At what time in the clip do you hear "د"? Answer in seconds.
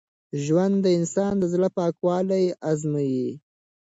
0.83-0.87, 1.39-1.43